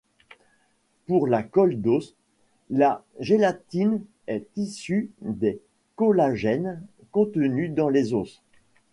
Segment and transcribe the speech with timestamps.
[1.05, 2.15] Pour la colle d'os,
[2.71, 5.61] la gélatine est issue des
[5.95, 6.81] collagènes
[7.11, 8.41] contenus dans les os.